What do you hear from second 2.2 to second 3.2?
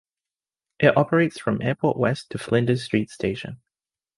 to Flinders Street